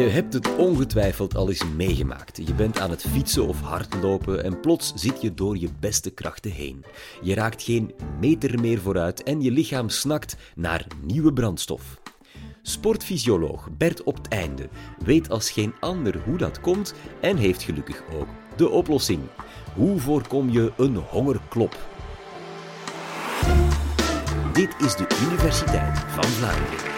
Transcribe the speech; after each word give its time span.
Je 0.00 0.06
hebt 0.06 0.32
het 0.32 0.56
ongetwijfeld 0.56 1.36
al 1.36 1.48
eens 1.48 1.64
meegemaakt. 1.76 2.36
Je 2.36 2.54
bent 2.54 2.78
aan 2.78 2.90
het 2.90 3.04
fietsen 3.08 3.46
of 3.46 3.60
hardlopen 3.60 4.44
en 4.44 4.60
plots 4.60 4.92
zit 4.94 5.22
je 5.22 5.34
door 5.34 5.56
je 5.56 5.68
beste 5.80 6.10
krachten 6.10 6.50
heen. 6.50 6.84
Je 7.22 7.34
raakt 7.34 7.62
geen 7.62 7.94
meter 8.20 8.60
meer 8.60 8.80
vooruit 8.80 9.22
en 9.22 9.42
je 9.42 9.50
lichaam 9.50 9.88
snakt 9.88 10.36
naar 10.54 10.86
nieuwe 11.02 11.32
brandstof. 11.32 12.00
Sportfysioloog 12.62 13.68
Bert 13.78 14.02
op 14.02 14.16
het 14.16 14.28
einde 14.28 14.68
weet 15.04 15.30
als 15.30 15.50
geen 15.50 15.74
ander 15.80 16.18
hoe 16.24 16.36
dat 16.38 16.60
komt 16.60 16.94
en 17.20 17.36
heeft 17.36 17.62
gelukkig 17.62 18.02
ook 18.12 18.28
de 18.56 18.68
oplossing. 18.68 19.20
Hoe 19.74 19.98
voorkom 19.98 20.50
je 20.50 20.72
een 20.76 20.96
hongerklop? 20.96 21.76
Dit 24.52 24.76
is 24.78 24.96
de 24.96 25.06
Universiteit 25.26 25.98
van 25.98 26.24
Vlaanderen. 26.24 26.88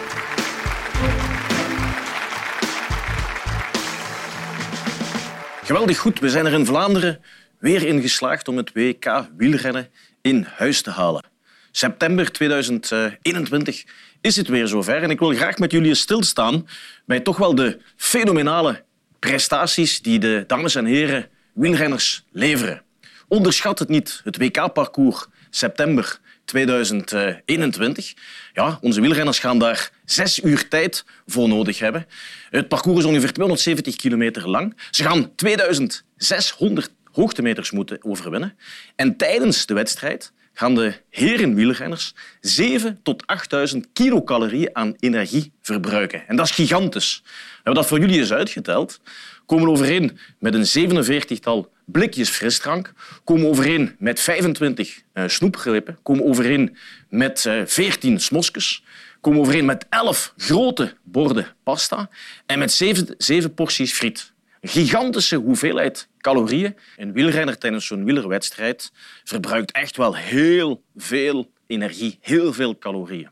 Geweldig 5.65 5.97
goed, 5.97 6.19
we 6.19 6.29
zijn 6.29 6.45
er 6.45 6.53
in 6.53 6.65
Vlaanderen 6.65 7.21
weer 7.59 7.83
in 7.83 8.01
geslaagd 8.01 8.47
om 8.47 8.57
het 8.57 8.73
WK 8.73 9.27
wielrennen 9.37 9.89
in 10.21 10.47
huis 10.55 10.81
te 10.81 10.89
halen. 10.89 11.23
September 11.71 12.31
2021 12.31 13.83
is 14.21 14.35
het 14.35 14.47
weer 14.47 14.67
zover 14.67 15.03
en 15.03 15.09
ik 15.09 15.19
wil 15.19 15.33
graag 15.33 15.57
met 15.57 15.71
jullie 15.71 15.95
stilstaan 15.95 16.67
bij 17.05 17.19
toch 17.19 17.37
wel 17.37 17.55
de 17.55 17.79
fenomenale 17.95 18.83
prestaties 19.19 20.01
die 20.01 20.19
de 20.19 20.43
dames 20.47 20.75
en 20.75 20.85
heren 20.85 21.29
wielrenners 21.53 22.25
leveren. 22.31 22.83
Onderschat 23.27 23.79
het 23.79 23.89
niet, 23.89 24.21
het 24.23 24.37
WK-parcours 24.37 25.25
september 25.55 26.19
2021. 26.45 28.13
Ja, 28.53 28.77
onze 28.81 29.01
wielrenners 29.01 29.39
gaan 29.39 29.59
daar 29.59 29.91
zes 30.05 30.43
uur 30.43 30.67
tijd 30.67 31.05
voor 31.25 31.47
nodig 31.47 31.79
hebben. 31.79 32.05
Het 32.49 32.67
parcours 32.67 32.99
is 32.99 33.05
ongeveer 33.05 33.33
270 33.33 33.95
kilometer 33.95 34.49
lang. 34.49 34.77
Ze 34.91 35.03
gaan 35.03 35.35
2600 35.35 36.91
hoogtemeters 37.11 37.71
moeten 37.71 37.97
overwinnen. 38.01 38.57
En 38.95 39.17
tijdens 39.17 39.65
de 39.65 39.73
wedstrijd 39.73 40.31
gaan 40.53 40.75
de 40.75 40.93
heren 41.09 41.55
wielrenners 41.55 42.13
7 42.41 42.99
tot 43.03 43.27
8000 43.27 43.87
kilocalorieën 43.93 44.69
aan 44.73 44.93
energie 44.99 45.51
verbruiken. 45.61 46.27
En 46.27 46.35
dat 46.35 46.45
is 46.45 46.51
gigantisch. 46.51 47.21
We 47.23 47.29
hebben 47.55 47.73
dat 47.73 47.87
voor 47.87 47.99
jullie 47.99 48.19
eens 48.19 48.33
uitgeteld. 48.33 48.99
Komen 49.45 49.69
overeen 49.69 50.17
met 50.39 50.53
een 50.53 50.89
47-tal 50.89 51.71
blikjes 51.85 52.29
frisdrank, 52.29 52.93
komen 53.23 53.47
overeen 53.47 53.95
met 53.99 54.19
25 54.19 55.01
uh, 55.13 55.23
snoepgrippen, 55.27 55.97
komen 56.03 56.25
overeen 56.25 56.77
met 57.09 57.45
uh, 57.45 57.61
14 57.65 58.19
smoskes, 58.19 58.83
komen 59.21 59.39
overeen 59.39 59.65
met 59.65 59.85
11 59.89 60.33
grote 60.37 60.93
borden 61.03 61.47
pasta 61.63 62.09
en 62.45 62.59
met 62.59 62.71
7, 62.71 63.15
7 63.17 63.53
porties 63.53 63.93
friet. 63.93 64.33
Een 64.61 64.69
gigantische 64.69 65.35
hoeveelheid 65.35 66.07
calorieën. 66.17 66.75
Een 66.97 67.13
wielrenner 67.13 67.57
tijdens 67.57 67.87
zo'n 67.87 68.05
wielerwedstrijd 68.05 68.91
verbruikt 69.23 69.71
echt 69.71 69.97
wel 69.97 70.15
heel 70.15 70.83
veel 70.95 71.51
energie, 71.67 72.17
heel 72.21 72.53
veel 72.53 72.77
calorieën. 72.77 73.29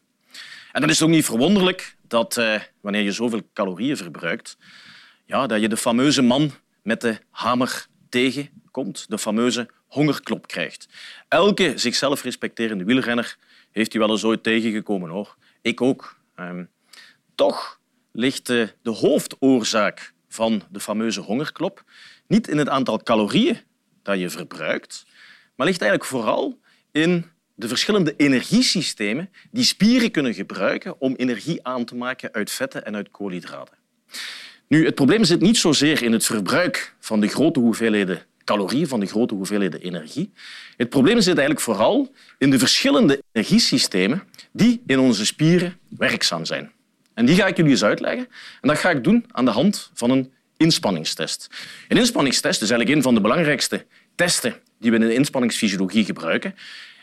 En 0.71 0.81
dan 0.81 0.89
is 0.89 1.01
ook 1.01 1.09
niet 1.09 1.25
verwonderlijk 1.25 1.95
dat 2.07 2.37
uh, 2.37 2.59
wanneer 2.81 3.01
je 3.01 3.11
zoveel 3.11 3.41
calorieën 3.53 3.97
verbruikt, 3.97 4.57
ja, 5.25 5.47
dat 5.47 5.61
je 5.61 5.69
de 5.69 5.77
fameuze 5.77 6.21
man 6.21 6.51
met 6.83 7.01
de 7.01 7.17
hamer 7.29 7.87
tegenkomt, 8.11 9.05
de 9.09 9.17
fameuze 9.17 9.69
hongerklop 9.87 10.47
krijgt. 10.47 10.87
Elke 11.27 11.73
zichzelf 11.75 12.23
respecterende 12.23 12.83
wielrenner 12.83 13.37
heeft 13.71 13.91
die 13.91 13.99
wel 13.99 14.09
eens 14.09 14.23
ooit 14.23 14.43
tegengekomen. 14.43 15.09
Hoor. 15.09 15.37
Ik 15.61 15.81
ook. 15.81 16.19
Um, 16.35 16.69
toch 17.35 17.79
ligt 18.11 18.47
de, 18.47 18.73
de 18.81 18.89
hoofdoorzaak 18.89 20.13
van 20.27 20.63
de 20.69 20.79
fameuze 20.79 21.21
hongerklop 21.21 21.83
niet 22.27 22.47
in 22.47 22.57
het 22.57 22.69
aantal 22.69 23.03
calorieën 23.03 23.61
dat 24.03 24.19
je 24.19 24.29
verbruikt, 24.29 25.05
maar 25.55 25.67
ligt 25.67 25.81
eigenlijk 25.81 26.11
vooral 26.11 26.59
in 26.91 27.31
de 27.55 27.67
verschillende 27.67 28.15
energiesystemen 28.15 29.29
die 29.51 29.63
spieren 29.63 30.11
kunnen 30.11 30.33
gebruiken 30.33 31.01
om 31.01 31.15
energie 31.15 31.67
aan 31.67 31.85
te 31.85 31.95
maken 31.95 32.31
uit 32.31 32.51
vetten 32.51 32.85
en 32.85 32.95
uit 32.95 33.11
koolhydraten. 33.11 33.77
Nu, 34.71 34.85
het 34.85 34.95
probleem 34.95 35.23
zit 35.23 35.41
niet 35.41 35.57
zozeer 35.57 36.03
in 36.03 36.11
het 36.11 36.25
verbruik 36.25 36.95
van 36.99 37.19
de 37.19 37.27
grote 37.27 37.59
hoeveelheden 37.59 38.25
calorieën, 38.43 38.87
van 38.87 38.99
de 38.99 39.05
grote 39.05 39.33
hoeveelheden 39.33 39.81
energie. 39.81 40.31
Het 40.77 40.89
probleem 40.89 41.21
zit 41.21 41.37
eigenlijk 41.37 41.59
vooral 41.59 42.11
in 42.37 42.49
de 42.49 42.59
verschillende 42.59 43.23
energiesystemen 43.31 44.23
die 44.51 44.81
in 44.85 44.99
onze 44.99 45.25
spieren 45.25 45.77
werkzaam 45.97 46.45
zijn. 46.45 46.71
En 47.13 47.25
die 47.25 47.35
ga 47.35 47.47
ik 47.47 47.57
jullie 47.57 47.71
eens 47.71 47.83
uitleggen. 47.83 48.27
En 48.61 48.67
dat 48.67 48.77
ga 48.77 48.89
ik 48.89 49.03
doen 49.03 49.25
aan 49.31 49.45
de 49.45 49.51
hand 49.51 49.91
van 49.93 50.09
een 50.09 50.31
inspanningstest. 50.57 51.47
Een 51.87 51.97
inspanningstest 51.97 52.61
is 52.61 52.69
eigenlijk 52.69 52.97
een 52.97 53.03
van 53.03 53.13
de 53.13 53.21
belangrijkste 53.21 53.85
testen 54.15 54.55
die 54.79 54.91
we 54.91 54.97
in 54.97 55.07
de 55.07 55.13
inspanningsfysiologie 55.13 56.05
gebruiken. 56.05 56.55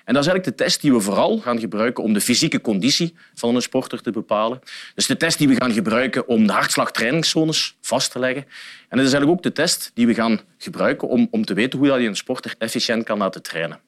En 0.09 0.15
dat 0.15 0.23
is 0.23 0.29
eigenlijk 0.29 0.59
de 0.59 0.65
test 0.65 0.81
die 0.81 0.93
we 0.93 1.01
vooral 1.01 1.39
gaan 1.39 1.61
gebruiken 1.61 2.05
om 2.05 2.13
de 2.13 2.21
fysieke 2.21 2.61
conditie 2.61 3.15
van 3.35 3.55
een 3.55 3.63
sporter 3.63 4.03
te 4.03 4.11
bepalen. 4.11 4.61
Dus 4.95 5.07
de 5.07 5.17
test 5.17 5.39
die 5.39 5.49
we 5.49 5.55
gaan 5.55 5.73
gebruiken 5.73 6.29
om 6.29 6.47
de 6.47 6.53
hartslagtrainingszones 6.53 7.77
vast 7.81 8.13
te 8.13 8.19
leggen. 8.19 8.43
En 8.89 8.99
het 8.99 9.07
is 9.07 9.13
eigenlijk 9.13 9.31
ook 9.31 9.43
de 9.43 9.53
test 9.53 9.91
die 9.95 10.07
we 10.07 10.15
gaan 10.15 10.41
gebruiken 10.59 11.09
om, 11.09 11.29
om 11.31 11.45
te 11.45 11.55
weten 11.55 11.79
hoe 11.79 12.01
je 12.01 12.09
een 12.09 12.17
sporter 12.17 12.55
efficiënt 12.59 13.05
kan 13.05 13.19
laten 13.19 13.43
trainen. 13.43 13.81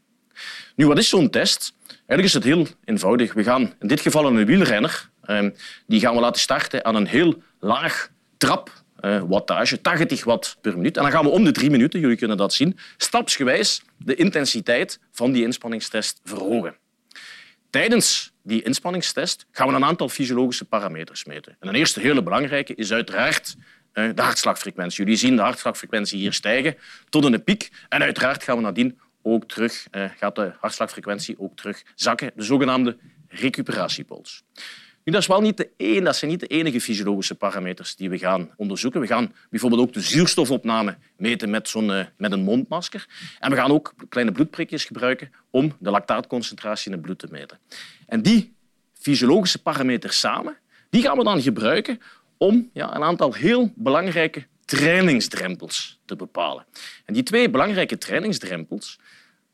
Nu, 0.76 0.86
wat 0.86 0.98
is 0.98 1.09
zo'n 1.09 1.30
test? 1.30 1.75
Eigenlijk 1.86 2.22
is 2.22 2.32
het 2.32 2.44
heel 2.44 2.66
eenvoudig. 2.84 3.32
We 3.32 3.42
gaan 3.42 3.75
in 3.78 3.88
dit 3.88 4.00
geval 4.00 4.26
een 4.26 4.44
wielrenner, 4.47 5.10
ehm, 5.22 5.50
die 5.86 6.00
gaan 6.00 6.14
we 6.14 6.20
laten 6.20 6.41
starten 6.41 6.84
aan 6.84 6.94
een 6.94 7.06
heel 7.06 7.42
laag 7.60 8.10
trap 8.36 8.79
uh, 9.00 9.22
wattage, 9.28 9.80
80 9.80 10.24
watt 10.24 10.56
per 10.60 10.76
minuut. 10.76 10.96
En 10.96 11.02
dan 11.02 11.12
gaan 11.12 11.24
we 11.24 11.30
om 11.30 11.44
de 11.44 11.52
drie 11.52 11.70
minuten, 11.70 12.00
jullie 12.00 12.16
kunnen 12.16 12.36
dat 12.36 12.52
zien, 12.52 12.78
stapsgewijs 12.96 13.82
de 13.96 14.14
intensiteit 14.14 15.00
van 15.12 15.32
die 15.32 15.44
inspanningstest 15.44 16.20
verhogen. 16.24 16.76
Tijdens 17.70 18.32
die 18.42 18.62
inspanningstest 18.62 19.46
gaan 19.50 19.68
we 19.68 19.74
een 19.74 19.84
aantal 19.84 20.08
fysiologische 20.08 20.64
parameters 20.64 21.24
meten. 21.24 21.56
En 21.60 21.68
een 21.68 21.74
eerste 21.74 22.00
hele 22.00 22.22
belangrijke 22.22 22.74
is 22.74 22.92
uiteraard 22.92 23.56
uh, 23.94 24.10
de 24.14 24.22
hartslagfrequentie. 24.22 24.98
Jullie 25.04 25.18
zien 25.18 25.36
de 25.36 25.42
hartslagfrequentie 25.42 26.18
hier 26.18 26.32
stijgen 26.32 26.76
tot 27.08 27.24
een 27.24 27.44
piek. 27.44 27.70
En 27.88 28.02
uiteraard 28.02 28.42
gaan 28.42 28.56
we 28.56 28.62
nadien 28.62 28.98
ook 29.22 29.44
terug, 29.44 29.86
uh, 29.92 30.04
gaat 30.18 30.34
de 30.34 30.52
hartslagfrequentie 30.60 31.34
ook 31.38 31.56
terug 31.56 31.82
zakken, 31.94 32.30
de 32.34 32.42
zogenaamde 32.42 32.96
recuperatiepols. 33.28 34.42
Dat, 35.10 35.21
is 35.21 35.26
wel 35.26 35.41
niet 35.41 35.56
de 35.56 35.71
enige, 35.76 36.04
dat 36.04 36.16
zijn 36.16 36.31
niet 36.31 36.41
de 36.41 36.47
enige 36.47 36.81
fysiologische 36.81 37.34
parameters 37.34 37.97
die 37.97 38.10
we 38.10 38.19
gaan 38.19 38.50
onderzoeken. 38.56 39.00
We 39.00 39.06
gaan 39.06 39.32
bijvoorbeeld 39.50 39.82
ook 39.82 39.93
de 39.93 40.00
zuurstofopname 40.00 40.97
meten 41.16 41.50
met, 41.50 41.69
zo'n, 41.69 41.91
uh, 41.91 42.04
met 42.16 42.32
een 42.32 42.43
mondmasker. 42.43 43.09
En 43.38 43.50
we 43.50 43.56
gaan 43.56 43.71
ook 43.71 43.94
kleine 44.09 44.32
bloedprikjes 44.32 44.84
gebruiken 44.84 45.32
om 45.50 45.76
de 45.78 45.91
lactaatconcentratie 45.91 46.87
in 46.87 46.93
het 46.93 47.03
bloed 47.03 47.19
te 47.19 47.26
meten. 47.31 47.59
En 48.06 48.22
die 48.22 48.53
fysiologische 48.93 49.62
parameters 49.62 50.19
samen 50.19 50.56
die 50.91 51.03
gaan 51.03 51.16
we 51.16 51.25
dan 51.25 51.42
gebruiken 51.42 52.00
om 52.37 52.71
ja, 52.72 52.94
een 52.94 53.03
aantal 53.03 53.32
heel 53.32 53.72
belangrijke 53.75 54.47
trainingsdrempels 54.65 56.00
te 56.04 56.16
bepalen. 56.16 56.66
En 57.04 57.15
die 57.15 57.22
twee 57.22 57.50
belangrijke 57.50 57.98
trainingsdrempels 57.98 58.98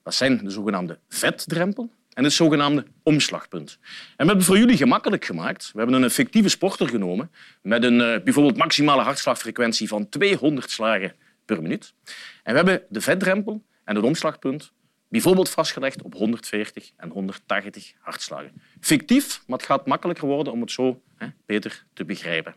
dat 0.02 0.14
zijn 0.14 0.38
de 0.44 0.50
zogenaamde 0.50 0.98
vetdrempel 1.08 1.90
en 2.16 2.24
het 2.24 2.32
zogenaamde 2.32 2.84
omslagpunt. 3.02 3.78
En 3.82 4.16
we 4.16 4.26
hebben 4.26 4.44
voor 4.44 4.58
jullie 4.58 4.76
gemakkelijk 4.76 5.24
gemaakt. 5.24 5.70
We 5.72 5.78
hebben 5.78 6.02
een 6.02 6.10
fictieve 6.10 6.48
sporter 6.48 6.88
genomen 6.88 7.30
met 7.62 7.84
een 7.84 8.00
uh, 8.00 8.16
bijvoorbeeld 8.24 8.56
maximale 8.56 9.02
hartslagfrequentie 9.02 9.88
van 9.88 10.08
200 10.08 10.70
slagen 10.70 11.14
per 11.44 11.62
minuut. 11.62 11.94
En 12.42 12.52
we 12.52 12.56
hebben 12.56 12.82
de 12.88 13.00
vetdrempel 13.00 13.64
en 13.84 13.96
het 13.96 14.04
omslagpunt 14.04 14.72
bijvoorbeeld 15.08 15.48
vastgelegd 15.48 16.02
op 16.02 16.14
140 16.14 16.90
en 16.96 17.08
180 17.08 17.92
hartslagen. 17.98 18.52
Fictief, 18.80 19.42
maar 19.46 19.58
het 19.58 19.66
gaat 19.66 19.86
makkelijker 19.86 20.26
worden 20.26 20.52
om 20.52 20.60
het 20.60 20.70
zo 20.70 21.02
hè, 21.16 21.26
beter 21.46 21.84
te 21.92 22.04
begrijpen. 22.04 22.54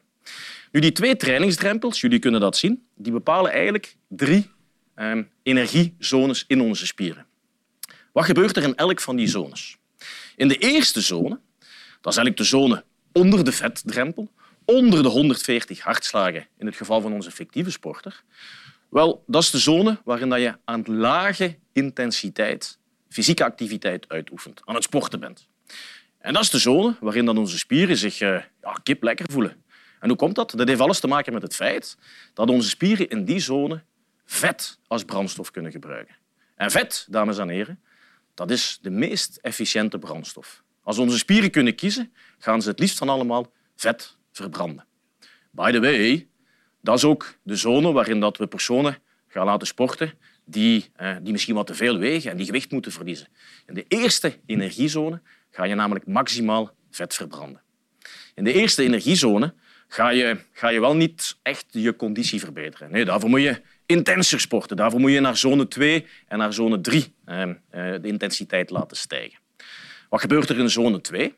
Nu, 0.72 0.80
die 0.80 0.92
twee 0.92 1.16
trainingsdrempels, 1.16 2.02
jullie 2.02 2.20
kunnen 2.20 2.42
dat 2.42 2.58
zien, 2.58 2.88
die 2.96 3.12
bepalen 3.12 3.52
eigenlijk 3.52 3.96
drie 4.08 4.50
eh, 4.94 5.18
energiezones 5.44 6.44
in 6.48 6.62
onze 6.62 6.86
spieren. 6.86 7.26
Wat 8.20 8.28
gebeurt 8.28 8.58
er 8.58 8.64
in 8.64 8.76
elk 8.76 9.02
van 9.02 9.16
die 9.16 9.28
zones? 9.28 9.78
In 10.36 10.48
de 10.48 10.58
eerste 10.58 11.02
zone, 11.02 11.40
dat 12.02 12.12
is 12.14 12.18
eigenlijk 12.18 12.38
de 12.38 12.44
zone 12.44 12.84
onder 13.12 13.44
de 13.44 13.52
vetdrempel, 13.52 14.32
onder 14.66 15.04
de 15.04 15.10
140 15.10 15.80
hartslagen 15.80 16.48
in 16.58 16.66
het 16.66 16.76
geval 16.76 17.02
van 17.02 17.14
onze 17.14 17.32
fictieve 17.32 17.72
sporter, 17.72 18.24
wel, 18.90 19.24
dat 19.28 19.44
is 19.44 19.50
de 19.50 19.58
zone 19.58 20.02
waarin 20.04 20.40
je 20.42 20.58
aan 20.66 20.84
lage 20.86 21.58
intensiteit 21.74 22.80
fysieke 23.10 23.44
activiteit 23.44 24.06
uitoefent, 24.08 24.62
aan 24.66 24.76
het 24.76 24.84
sporten 24.84 25.20
bent. 25.20 25.48
En 26.18 26.34
dat 26.34 26.44
is 26.44 26.50
de 26.50 26.60
zone 26.60 26.96
waarin 27.00 27.26
dan 27.26 27.38
onze 27.38 27.58
spieren 27.58 27.98
zich 27.98 28.22
uh, 28.22 28.42
ja, 28.62 28.74
kip 28.84 29.04
lekker 29.04 29.26
voelen. 29.32 29.64
En 30.00 30.08
hoe 30.08 30.18
komt 30.18 30.36
dat? 30.36 30.54
Dat 30.56 30.68
heeft 30.68 30.82
alles 30.82 31.00
te 31.00 31.08
maken 31.08 31.34
met 31.34 31.42
het 31.42 31.56
feit 31.56 31.98
dat 32.34 32.50
onze 32.50 32.70
spieren 32.70 33.10
in 33.10 33.26
die 33.26 33.40
zone 33.40 33.84
vet 34.26 34.80
als 34.88 35.04
brandstof 35.04 35.52
kunnen 35.52 35.72
gebruiken. 35.72 36.16
En 36.56 36.72
vet, 36.72 37.08
dames 37.10 37.38
en 37.38 37.50
heren, 37.50 37.80
dat 38.40 38.52
is 38.52 38.80
de 38.82 38.90
meest 38.90 39.38
efficiënte 39.42 40.00
brandstof. 40.00 40.64
Als 40.84 40.98
onze 40.98 41.18
spieren 41.18 41.50
kunnen 41.50 41.76
kiezen, 41.76 42.14
gaan 42.38 42.62
ze 42.62 42.70
het 42.70 42.80
liefst 42.80 42.98
van 42.98 43.10
allemaal 43.10 43.52
vet 43.76 44.18
verbranden. 44.32 44.86
By 45.52 45.72
the 45.72 45.80
way, 45.80 46.28
Dat 46.82 46.98
is 46.98 47.04
ook 47.04 47.38
de 47.44 47.56
zone 47.56 47.92
waarin 47.92 48.20
dat 48.20 48.38
we 48.38 48.48
personen 48.48 48.98
gaan 49.28 49.46
laten 49.46 49.68
sporten 49.68 50.14
die, 50.46 50.92
eh, 50.96 51.16
die 51.22 51.32
misschien 51.32 51.56
wat 51.56 51.68
te 51.68 51.74
veel 51.74 51.98
wegen 51.98 52.32
en 52.32 52.38
die 52.38 52.46
gewicht 52.46 52.72
moeten 52.72 52.92
verliezen. 52.92 53.28
In 53.66 53.74
de 53.74 53.86
eerste 53.88 54.40
energiezone 54.46 55.22
ga 55.50 55.64
je 55.64 55.76
namelijk 55.76 56.08
maximaal 56.08 56.72
vet 56.92 57.14
verbranden. 57.14 57.62
In 58.36 58.44
de 58.44 58.54
eerste 58.54 58.84
energiezone 58.84 59.54
ga 59.88 60.10
je, 60.10 60.38
ga 60.52 60.70
je 60.70 60.80
wel 60.80 60.96
niet 60.96 61.38
echt 61.42 61.66
je 61.70 61.96
conditie 61.96 62.40
verbeteren. 62.40 62.92
Nee, 62.92 63.06
daarvoor 63.06 63.30
moet 63.30 63.42
je 63.42 63.62
intenser 63.90 64.40
sporten. 64.40 64.78
Daarvoor 64.78 65.00
moet 65.00 65.12
je 65.12 65.20
naar 65.20 65.38
zone 65.38 65.68
2 65.68 66.06
en 66.28 66.38
naar 66.38 66.54
zone 66.54 66.82
3 66.82 67.14
eh, 67.26 67.42
eh, 67.42 67.52
de 67.70 68.08
intensiteit 68.08 68.70
laten 68.70 68.98
stijgen. 68.98 69.40
Wat 70.10 70.22
gebeurt 70.22 70.50
er 70.50 70.60
in 70.60 70.70
zone 70.70 71.02
2? 71.02 71.36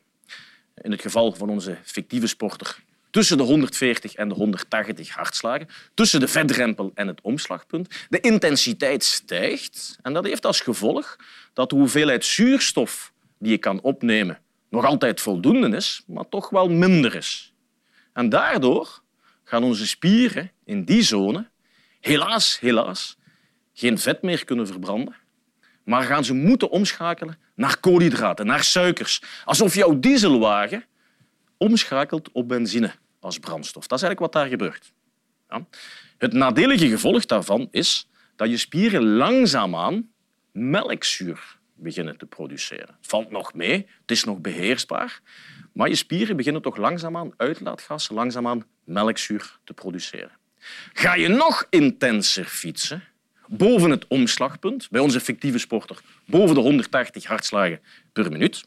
In 0.82 0.90
het 0.90 1.00
geval 1.00 1.32
van 1.32 1.48
onze 1.48 1.78
fictieve 1.82 2.26
sporter 2.26 2.76
tussen 3.10 3.36
de 3.36 3.42
140 3.42 4.14
en 4.14 4.28
de 4.28 4.34
180 4.34 5.08
hartslagen, 5.08 5.68
tussen 5.94 6.20
de 6.20 6.28
vetdrempel 6.28 6.90
en 6.94 7.06
het 7.06 7.20
omslagpunt. 7.20 8.06
De 8.08 8.20
intensiteit 8.20 9.04
stijgt 9.04 9.98
en 10.02 10.12
dat 10.12 10.24
heeft 10.24 10.46
als 10.46 10.60
gevolg 10.60 11.16
dat 11.52 11.70
de 11.70 11.76
hoeveelheid 11.76 12.24
zuurstof 12.24 13.12
die 13.38 13.50
je 13.50 13.58
kan 13.58 13.80
opnemen 13.80 14.38
nog 14.70 14.84
altijd 14.84 15.20
voldoende 15.20 15.76
is, 15.76 16.02
maar 16.06 16.28
toch 16.28 16.50
wel 16.50 16.68
minder 16.68 17.14
is. 17.14 17.52
En 18.12 18.28
daardoor 18.28 19.02
gaan 19.44 19.64
onze 19.64 19.86
spieren 19.86 20.50
in 20.64 20.84
die 20.84 21.02
zone 21.02 21.50
helaas, 22.02 22.58
helaas 22.60 23.16
geen 23.72 23.98
vet 23.98 24.22
meer 24.22 24.44
kunnen 24.44 24.66
verbranden, 24.66 25.14
maar 25.84 26.02
gaan 26.02 26.24
ze 26.24 26.34
moeten 26.34 26.70
omschakelen 26.70 27.38
naar 27.54 27.80
koolhydraten, 27.80 28.46
naar 28.46 28.64
suikers. 28.64 29.22
Alsof 29.44 29.74
jouw 29.74 29.98
dieselwagen 29.98 30.84
omschakelt 31.56 32.32
op 32.32 32.48
benzine 32.48 32.92
als 33.20 33.38
brandstof. 33.38 33.86
Dat 33.86 33.98
is 33.98 34.04
eigenlijk 34.04 34.34
wat 34.34 34.42
daar 34.42 34.50
gebeurt. 34.50 34.92
Ja. 35.48 35.66
Het 36.18 36.32
nadelige 36.32 36.88
gevolg 36.88 37.26
daarvan 37.26 37.68
is 37.70 38.08
dat 38.36 38.48
je 38.48 38.56
spieren 38.56 39.04
langzaamaan 39.04 40.10
melkzuur 40.52 41.58
beginnen 41.74 42.18
te 42.18 42.26
produceren. 42.26 42.94
Het 42.96 43.06
valt 43.06 43.30
nog 43.30 43.54
mee, 43.54 43.86
het 44.00 44.10
is 44.10 44.24
nog 44.24 44.40
beheersbaar, 44.40 45.20
maar 45.72 45.88
je 45.88 45.94
spieren 45.94 46.36
beginnen 46.36 46.62
toch 46.62 46.76
langzaamaan 46.76 47.32
uitlaatgassen, 47.36 48.14
langzaamaan 48.14 48.66
melkzuur 48.84 49.58
te 49.64 49.74
produceren. 49.74 50.40
Ga 50.92 51.14
je 51.14 51.28
nog 51.28 51.66
intenser 51.70 52.44
fietsen, 52.44 53.04
boven 53.46 53.90
het 53.90 54.06
omslagpunt, 54.06 54.90
bij 54.90 55.00
onze 55.00 55.20
fictieve 55.20 55.58
sporter 55.58 56.00
boven 56.26 56.54
de 56.54 56.60
180 56.60 57.24
hartslagen 57.24 57.80
per 58.12 58.30
minuut, 58.30 58.64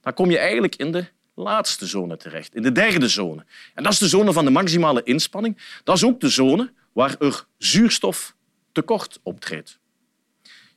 dan 0.00 0.14
kom 0.14 0.30
je 0.30 0.38
eigenlijk 0.38 0.76
in 0.76 0.92
de 0.92 1.06
laatste 1.34 1.86
zone 1.86 2.16
terecht, 2.16 2.54
in 2.54 2.62
de 2.62 2.72
derde 2.72 3.08
zone. 3.08 3.44
En 3.74 3.82
dat 3.82 3.92
is 3.92 3.98
de 3.98 4.08
zone 4.08 4.32
van 4.32 4.44
de 4.44 4.50
maximale 4.50 5.02
inspanning. 5.02 5.80
Dat 5.84 5.96
is 5.96 6.04
ook 6.04 6.20
de 6.20 6.28
zone 6.28 6.72
waar 6.92 7.16
er 7.18 7.44
zuurstoftekort 7.58 9.20
optreedt. 9.22 9.78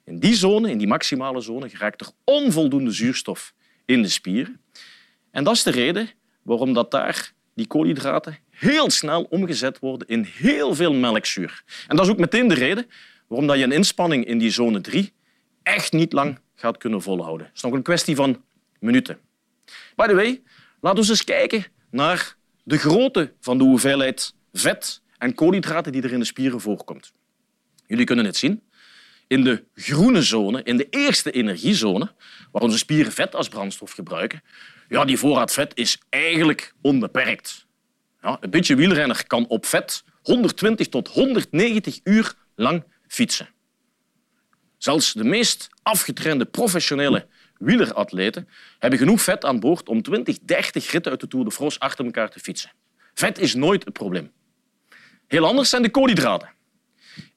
In 0.04 0.20
die 0.20 0.36
zone, 0.36 0.70
in 0.70 0.78
die 0.78 0.88
maximale 0.88 1.42
zone, 1.42 1.70
geraakt 1.70 2.02
er 2.02 2.10
onvoldoende 2.24 2.92
zuurstof 2.92 3.54
in 3.86 4.02
de 4.02 4.08
spieren. 4.08 4.62
En 5.32 5.44
dat 5.44 5.56
is 5.56 5.64
de 5.64 5.72
reden 5.72 6.10
waarom 6.42 6.74
dat 6.74 6.92
daar 6.92 7.34
die 7.62 7.70
koolhydraten 7.70 8.38
heel 8.50 8.90
snel 8.90 9.24
omgezet 9.24 9.80
worden 9.80 10.08
in 10.08 10.24
heel 10.24 10.76
veel 10.76 10.94
melkzuur. 10.94 11.64
En 11.88 11.96
dat 11.96 12.06
is 12.06 12.12
ook 12.12 12.20
meteen 12.20 12.48
de 12.48 12.54
reden 12.54 12.86
waarom 13.28 13.56
je 13.56 13.64
een 13.64 13.72
inspanning 13.72 14.26
in 14.26 14.38
die 14.38 14.50
zone 14.50 14.82
3 14.82 15.14
echt 15.64 15.92
niet 15.92 16.14
lang 16.14 16.40
gaat 16.56 16.78
kunnen 16.78 17.02
volhouden. 17.02 17.48
Het 17.48 17.56
is 17.56 17.62
nog 17.62 17.74
een 17.74 17.82
kwestie 17.82 18.16
van 18.16 18.44
minuten. 18.80 19.20
By 19.96 20.08
the 20.08 20.16
way, 20.16 20.42
laten 20.80 21.04
we 21.04 21.10
eens 21.10 21.24
kijken 21.24 21.66
naar 21.90 22.36
de 22.64 22.78
grootte 22.78 23.34
van 23.40 23.58
de 23.58 23.64
hoeveelheid 23.64 24.34
vet 24.54 25.02
en 25.18 25.34
koolhydraten 25.34 25.92
die 25.92 26.02
er 26.02 26.12
in 26.12 26.20
de 26.20 26.26
spieren 26.26 26.62
voorkomt. 26.62 27.12
Jullie 27.88 28.06
kunnen 28.06 28.26
het 28.26 28.38
zien. 28.38 28.62
In 29.32 29.44
de 29.44 29.64
groene 29.76 30.22
zone, 30.22 30.64
in 30.64 30.78
de 30.78 30.88
eerste 30.90 31.32
energiezone, 31.32 32.14
waar 32.52 32.62
onze 32.62 32.78
spieren 32.78 33.12
vet 33.12 33.36
als 33.36 33.48
brandstof 33.48 33.92
gebruiken, 33.92 34.44
ja, 34.88 35.06
die 35.06 35.18
voorraad 35.18 35.54
vet 35.54 35.72
is 35.76 36.02
eigenlijk 36.10 36.74
onbeperkt. 36.82 37.68
Ja, 38.22 38.38
een 38.42 38.50
beetje 38.50 38.76
wielrenner 38.76 39.28
kan 39.28 39.48
op 39.48 39.66
vet 39.66 40.04
120 40.22 40.88
tot 40.88 41.08
190 41.08 42.00
uur 42.04 42.34
lang 42.56 42.84
fietsen. 43.08 43.50
Zelfs 44.78 45.14
de 45.14 45.24
meest 45.24 45.70
afgetrainde 45.84 46.46
professionele 46.46 47.28
wieleratleten 47.58 48.48
hebben 48.80 49.00
genoeg 49.00 49.22
vet 49.22 49.46
aan 49.46 49.60
boord 49.60 49.90
om 49.90 50.02
20, 50.02 50.38
30 50.40 50.92
ritten 50.92 51.12
uit 51.12 51.22
de 51.22 51.28
Tour 51.28 51.46
de 51.46 51.52
France 51.52 51.80
achter 51.80 52.06
elkaar 52.06 52.30
te 52.30 52.40
fietsen. 52.40 52.72
Vet 53.14 53.40
is 53.40 53.54
nooit 53.54 53.86
het 53.86 53.94
probleem. 53.94 54.32
Heel 55.28 55.46
anders 55.46 55.70
zijn 55.70 55.82
de 55.82 55.92
koolhydraten. 55.92 56.50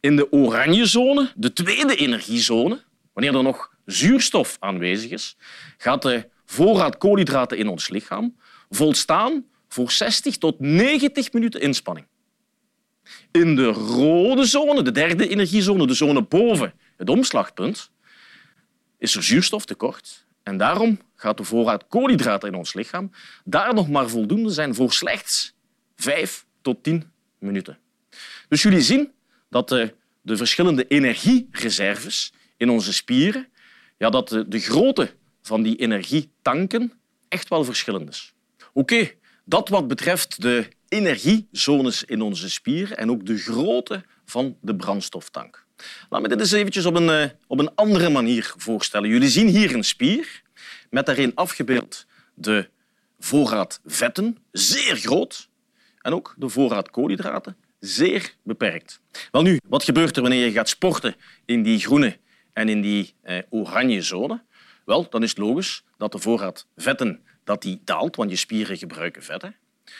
In 0.01 0.17
de 0.17 0.33
oranje 0.33 0.87
zone, 0.87 1.33
de 1.37 1.53
tweede 1.53 1.97
energiezone, 1.97 2.83
wanneer 3.13 3.35
er 3.35 3.43
nog 3.43 3.73
zuurstof 3.85 4.57
aanwezig 4.61 5.11
is, 5.11 5.37
gaat 5.77 6.03
de 6.03 6.29
voorraad 6.45 6.99
koolhydraten 6.99 7.59
in 7.59 7.69
ons 7.69 7.89
lichaam 7.89 8.37
volstaan 8.71 9.45
voor 9.69 9.91
60 9.91 10.37
tot 10.37 10.61
90 10.61 11.33
minuten 11.33 11.61
inspanning. 11.61 12.07
In 13.31 13.57
de 13.57 13.67
rode 13.67 14.45
zone, 14.45 14.83
de 14.83 14.93
derde 14.93 15.29
energiezone, 15.29 15.87
de 15.87 15.95
zone 15.95 16.23
boven 16.23 16.75
het 16.97 17.11
omslagpunt, 17.11 17.91
is 18.99 19.15
er 19.15 19.23
zuurstoftekort 19.23 20.27
en 20.43 20.57
daarom 20.57 21.01
gaat 21.15 21.37
de 21.37 21.45
voorraad 21.45 21.87
koolhydraten 21.89 22.49
in 22.49 22.55
ons 22.55 22.75
lichaam 22.75 23.11
daar 23.45 23.75
nog 23.75 23.89
maar 23.89 24.09
voldoende 24.09 24.51
zijn 24.51 24.75
voor 24.75 24.93
slechts 24.93 25.55
5 25.97 26.47
tot 26.63 26.83
10 26.83 27.13
minuten. 27.39 27.79
Dus 28.49 28.63
jullie 28.63 28.81
zien 28.81 29.13
dat 29.49 29.69
de, 29.69 29.95
de 30.23 30.37
verschillende 30.37 30.87
energiereserves 30.87 32.33
in 32.57 32.71
onze 32.71 32.93
spieren, 32.93 33.49
ja, 33.99 34.11
dat 34.11 34.29
de, 34.29 34.49
de 34.49 34.59
grootte 34.59 35.15
van 35.43 35.63
die 35.63 35.77
energietanken 35.77 36.93
echt 37.29 37.49
wel 37.49 37.65
verschillend 37.65 38.09
is. 38.09 38.35
Oké, 38.73 39.11
dat 39.45 39.69
wat 39.69 39.89
betreft 39.89 40.43
de 40.43 40.69
energiezones 40.89 42.05
in 42.05 42.21
onze 42.23 42.51
spieren 42.51 42.97
en 42.97 43.11
ook 43.11 43.27
de 43.27 43.39
grootte 43.39 44.05
van 44.25 44.57
de 44.61 44.77
brandstoftank. 44.77 45.67
Laat 46.09 46.23
me 46.23 46.29
dit 46.29 46.41
eens 46.41 46.53
eventjes 46.53 46.87
op 46.87 46.95
een, 46.95 47.09
eh, 47.09 47.31
op 47.47 47.59
een 47.59 47.75
andere 47.75 48.09
manier 48.09 48.53
voorstellen. 48.57 49.09
Jullie 49.09 49.29
zien 49.29 49.49
hier 49.49 49.75
een 49.75 49.85
spier 49.85 50.43
met 50.91 51.07
daarin 51.07 51.35
afgebeeld 51.35 52.07
de 52.35 52.69
voorraad 53.19 53.81
vetten, 53.85 54.37
zeer 54.53 54.97
groot, 54.97 55.49
en 56.01 56.13
ook 56.13 56.35
de 56.39 56.49
voorraad 56.49 56.91
koolhydraten, 56.91 57.57
zeer 57.85 58.35
beperkt. 58.43 59.01
Wel 59.31 59.43
nu, 59.43 59.59
wat 59.69 59.85
gebeurt 59.85 60.17
er 60.17 60.23
wanneer 60.23 60.45
je 60.45 60.53
gaat 60.53 60.69
sporten 60.69 61.17
in 61.45 61.63
die 61.63 61.79
groene 61.79 62.19
en 62.53 62.69
in 62.69 62.81
die 62.81 63.15
eh, 63.23 63.39
oranje 63.51 64.03
zone? 64.03 64.43
Wel, 64.85 65.07
dan 65.11 65.23
is 65.23 65.29
het 65.29 65.39
logisch 65.39 65.85
dat 65.97 66.13
de 66.13 66.19
voorraad 66.19 66.67
vetten 66.77 67.23
dat 67.45 67.63
die 67.63 67.81
daalt, 67.85 68.17
want 68.17 68.31
je 68.31 68.37
spieren 68.37 68.77
gebruiken 68.77 69.23
vetten. 69.23 69.57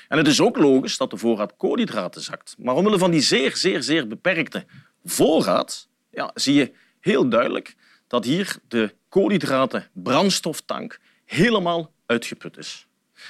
En 0.09 0.19
het 0.19 0.27
is 0.27 0.41
ook 0.41 0.57
logisch 0.57 0.97
dat 0.97 1.11
de 1.11 1.17
voorraad 1.17 1.57
koolhydraten 1.57 2.23
zakt. 2.23 2.55
Maar 2.59 2.75
omwille 2.75 2.99
van 2.99 3.11
die 3.11 3.21
zeer, 3.21 3.57
zeer, 3.57 3.83
zeer 3.83 4.07
beperkte 4.07 4.65
voorraad 5.05 5.89
ja, 6.11 6.31
zie 6.35 6.55
je 6.55 6.73
heel 7.01 7.29
duidelijk 7.29 7.75
dat 8.07 8.25
hier 8.25 8.57
de 8.69 8.95
koolhydraten 9.09 9.89
brandstoftank 9.93 11.01
helemaal 11.25 11.93
uitgeput 12.07 12.57
is. 12.57 12.87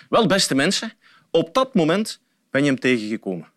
Wel, 0.08 0.26
beste 0.26 0.54
mensen, 0.54 0.92
op 1.30 1.54
dat 1.54 1.74
moment 1.74 2.20
ben 2.50 2.62
je 2.62 2.66
hem 2.66 2.80
tegengekomen. 2.80 3.52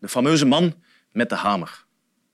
De 0.00 0.08
fameuze 0.08 0.46
man 0.46 0.74
met 1.12 1.28
de 1.28 1.34
hamer. 1.34 1.84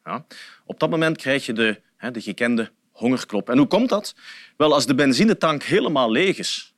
Ja. 0.05 0.27
Op 0.65 0.81
dat 0.81 0.91
moment 0.91 1.17
krijg 1.17 1.47
je 1.47 1.53
de, 1.53 1.81
de 2.13 2.21
gekende 2.21 2.71
hongerklop. 2.91 3.51
En 3.51 3.59
hoe 3.59 3.67
komt 3.67 3.89
dat? 3.89 4.15
Wel, 4.57 4.75
als 4.75 4.87
de 4.87 4.95
benzinetank 4.95 5.63
helemaal 5.63 6.11
leeg 6.11 6.39
is, 6.39 6.75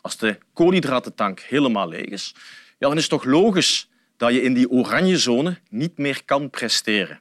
als 0.00 0.16
de 0.16 0.38
koolhydratentank 0.52 1.40
helemaal 1.40 1.88
leeg 1.88 2.04
is, 2.04 2.34
ja, 2.78 2.88
dan 2.88 2.96
is 2.96 3.02
het 3.02 3.10
toch 3.10 3.24
logisch 3.24 3.88
dat 4.16 4.32
je 4.32 4.42
in 4.42 4.54
die 4.54 4.70
oranje 4.70 5.18
zone 5.18 5.58
niet 5.70 5.98
meer 5.98 6.24
kan 6.24 6.50
presteren. 6.50 7.20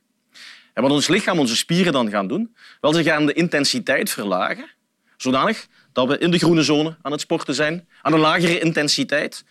En 0.74 0.82
wat 0.82 0.92
ons 0.92 1.08
lichaam, 1.08 1.40
onze 1.40 1.56
spieren 1.56 1.94
dan 1.94 2.10
gaan 2.10 2.28
doen, 2.28 2.56
wel, 2.82 2.94
ze 2.94 3.04
gaan 3.04 3.26
de 3.26 3.34
intensiteit 3.34 4.10
verlagen, 4.10 4.70
zodanig 5.18 5.68
dat 5.94 6.08
we 6.08 6.18
in 6.18 6.32
de 6.32 6.38
groene 6.38 6.64
zone 6.64 6.98
aan 7.02 7.12
het 7.12 7.22
sporten 7.22 7.56
zijn, 7.56 7.88
aan 8.02 8.14
een 8.14 8.20
lagere 8.20 8.60
intensiteit. 8.60 9.46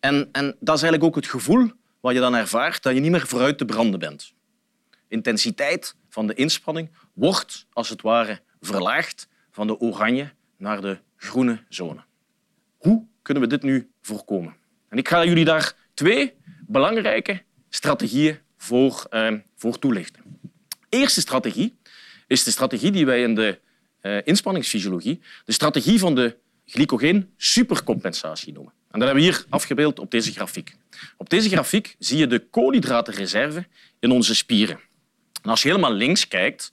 En, 0.00 0.28
en 0.32 0.46
dat 0.60 0.76
is 0.76 0.82
eigenlijk 0.82 1.04
ook 1.04 1.14
het 1.14 1.26
gevoel 1.26 1.70
wat 2.06 2.14
je 2.14 2.20
dan 2.20 2.34
ervaart, 2.34 2.82
dat 2.82 2.94
je 2.94 3.00
niet 3.00 3.10
meer 3.10 3.26
vooruit 3.26 3.58
te 3.58 3.64
branden 3.64 4.00
bent. 4.00 4.32
Intensiteit 5.08 5.94
van 6.08 6.26
de 6.26 6.34
inspanning 6.34 6.90
wordt, 7.12 7.66
als 7.72 7.88
het 7.88 8.02
ware, 8.02 8.40
verlaagd 8.60 9.28
van 9.50 9.66
de 9.66 9.80
oranje 9.80 10.32
naar 10.56 10.80
de 10.80 10.98
groene 11.16 11.62
zone. 11.68 12.04
Hoe 12.76 13.06
kunnen 13.22 13.42
we 13.42 13.48
dit 13.48 13.62
nu 13.62 13.90
voorkomen? 14.02 14.56
En 14.88 14.98
ik 14.98 15.08
ga 15.08 15.24
jullie 15.24 15.44
daar 15.44 15.74
twee 15.94 16.34
belangrijke 16.66 17.42
strategieën 17.68 18.38
voor, 18.56 19.06
eh, 19.10 19.32
voor 19.56 19.78
toelichten 19.78 20.26
eerste 20.88 21.20
strategie 21.20 21.78
is 22.26 22.44
de 22.44 22.50
strategie 22.50 22.90
die 22.90 23.06
wij 23.06 23.22
in 23.22 23.34
de 23.34 23.60
uh, 24.02 24.18
inspanningsfysiologie 24.24 25.20
de 25.44 25.52
strategie 25.52 25.98
van 25.98 26.14
de 26.14 26.36
glycogeen 26.66 27.32
supercompensatie 27.36 28.52
noemen. 28.52 28.72
En 28.90 28.98
dat 28.98 29.08
hebben 29.08 29.24
we 29.24 29.30
hier 29.30 29.44
afgebeeld 29.48 29.98
op 29.98 30.10
deze 30.10 30.32
grafiek. 30.32 30.76
Op 31.16 31.30
deze 31.30 31.48
grafiek 31.48 31.96
zie 31.98 32.18
je 32.18 32.26
de 32.26 32.38
koolhydratenreserve 32.38 33.66
in 33.98 34.10
onze 34.10 34.34
spieren. 34.34 34.80
En 35.42 35.50
als 35.50 35.62
je 35.62 35.68
helemaal 35.68 35.92
links 35.92 36.28
kijkt, 36.28 36.72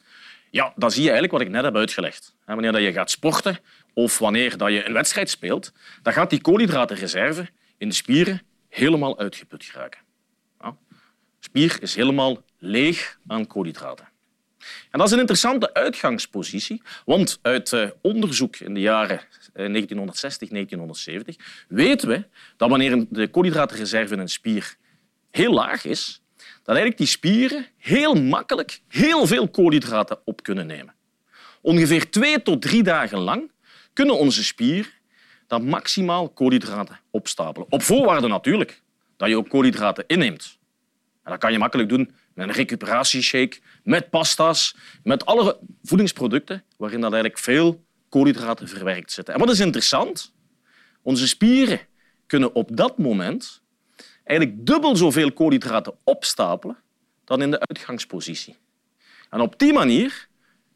ja, 0.52 0.74
dan 0.76 0.92
zie 0.92 1.04
je 1.04 1.10
eigenlijk 1.10 1.38
wat 1.38 1.48
ik 1.48 1.54
net 1.54 1.64
heb 1.64 1.76
uitgelegd. 1.76 2.36
Wanneer 2.46 2.80
je 2.80 2.92
gaat 2.92 3.12
sporten 3.12 3.60
of 3.94 4.20
wanneer 4.20 4.72
je 4.72 4.86
een 4.86 4.94
wedstrijd 4.94 5.30
speelt, 5.30 5.72
dan 6.02 6.14
gaat 6.14 6.30
die 6.30 6.42
koolhydratenreserve 6.42 7.50
in 7.78 7.90
de 7.90 7.96
spieren 7.96 8.42
helemaal 8.70 9.20
uitgeput 9.20 9.64
geraken. 9.64 10.02
Spier 11.40 11.82
is 11.82 11.96
helemaal 11.96 12.44
leeg 12.58 13.20
aan 13.28 13.48
koolhydraten. 13.48 14.13
En 14.92 15.00
dat 15.00 15.08
is 15.08 15.14
een 15.14 15.20
interessante 15.20 15.74
uitgangspositie, 15.74 16.82
want 17.06 17.40
uit 17.42 17.74
eh, 17.74 17.90
onderzoek 18.02 18.56
in 18.56 18.74
de 18.74 18.80
jaren 18.80 19.22
1960, 19.54 20.48
eh, 20.48 20.54
1970 20.54 21.36
weten 21.68 22.08
we 22.08 22.24
dat 22.58 22.70
wanneer 22.70 23.06
de 23.10 23.28
koolhydratenreserve 23.28 24.14
in 24.14 24.20
een 24.20 24.30
spier 24.30 24.76
heel 25.32 25.54
laag 25.54 25.86
is, 25.86 26.22
dat 26.38 26.76
eigenlijk 26.76 26.98
die 26.98 27.08
spieren 27.08 27.66
heel 27.78 28.14
makkelijk 28.14 28.82
heel 28.88 29.28
veel 29.28 29.50
koolhydraten 29.50 30.20
op 30.26 30.44
kunnen 30.44 30.68
nemen. 30.68 30.94
Ongeveer 31.62 32.10
twee 32.10 32.42
tot 32.42 32.62
drie 32.62 32.84
dagen 32.84 33.20
lang 33.20 33.52
kunnen 33.94 34.18
onze 34.18 34.44
spieren 34.44 34.92
dan 35.48 35.66
maximaal 35.66 36.30
koolhydraten 36.30 37.00
opstapelen. 37.12 37.68
Op 37.70 37.84
voorwaarde 37.84 38.28
natuurlijk 38.28 38.82
dat 39.18 39.30
je 39.30 39.38
ook 39.38 39.50
koolhydraten 39.50 40.04
inneemt. 40.08 40.58
En 41.24 41.32
dat 41.32 41.40
kan 41.40 41.52
je 41.52 41.58
makkelijk 41.58 41.90
doen 41.90 42.16
met 42.34 42.48
een 42.48 42.54
recuperatieshake, 42.54 43.60
met 43.84 44.10
pasta's, 44.10 44.76
met 45.04 45.26
alle 45.26 45.60
voedingsproducten 45.84 46.64
waarin 46.78 47.02
dat 47.02 47.12
eigenlijk 47.12 47.44
veel 47.44 47.86
koolhydraten 48.10 48.68
verwerkt 48.68 49.12
zitten. 49.12 49.34
En 49.34 49.40
wat 49.40 49.50
is 49.50 49.60
interessant? 49.60 50.34
Onze 51.02 51.28
spieren 51.28 51.80
kunnen 52.28 52.56
op 52.56 52.78
dat 52.78 52.98
moment 52.98 53.62
eigenlijk 54.24 54.66
dubbel 54.66 54.96
zoveel 54.96 55.32
koolhydraten 55.32 55.94
opstapelen 56.04 56.78
dan 57.26 57.42
in 57.42 57.52
de 57.52 57.60
uitgangspositie. 57.60 58.58
En 59.30 59.42
op 59.42 59.60
die 59.60 59.74
manier 59.74 60.28